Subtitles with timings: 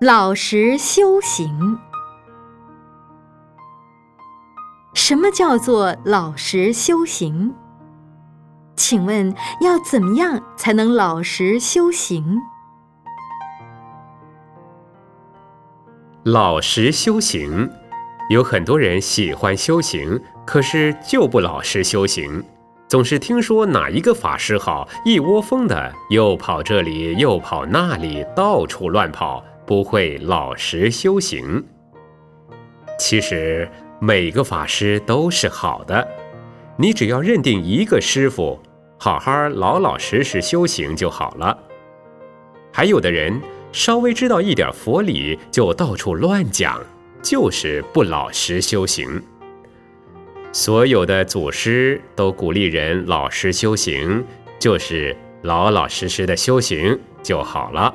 [0.00, 1.78] 老实修行。
[4.92, 7.54] 什么叫做老实修行？
[8.74, 12.40] 请问要怎么样才能老实修行？
[16.24, 17.70] 老实修行，
[18.30, 22.44] 有很多人喜欢修行，可是就不老实修行，
[22.88, 31.64] 总是听说哪一个法师好，一窝蜂的又跑这里又跑那里，到处乱跑，不会老实修行。
[32.98, 33.68] 其实
[34.00, 36.06] 每个法师都是好的，
[36.76, 38.60] 你只要认定一个师傅，
[38.98, 41.58] 好好老老实实修行就好了。
[42.72, 43.40] 还有的人。
[43.74, 46.80] 稍微知道一点佛理，就到处乱讲，
[47.20, 49.20] 就是不老实修行。
[50.52, 54.24] 所有的祖师都鼓励人老实修行，
[54.60, 57.92] 就是老老实实的修行就好了。